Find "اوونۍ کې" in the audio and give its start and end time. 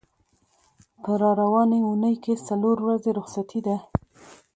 1.83-2.33